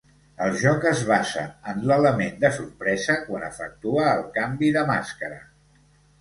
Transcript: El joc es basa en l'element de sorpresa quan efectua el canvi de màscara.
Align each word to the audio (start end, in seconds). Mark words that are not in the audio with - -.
El 0.43 0.53
joc 0.59 0.85
es 0.91 1.01
basa 1.09 1.43
en 1.73 1.83
l'element 1.91 2.39
de 2.45 2.51
sorpresa 2.55 3.19
quan 3.27 3.45
efectua 3.49 4.07
el 4.15 4.25
canvi 4.39 4.73
de 4.79 4.87
màscara. 4.91 5.39